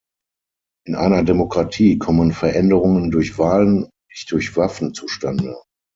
In 0.87 0.95
einer 0.95 1.21
Demokratie 1.21 1.99
kommen 1.99 2.31
Veränderungen 2.31 3.11
durch 3.11 3.37
Wahlen 3.37 3.83
und 3.83 3.91
nicht 4.09 4.31
durch 4.31 4.57
Waffen 4.57 4.95
zustande. 4.95 5.55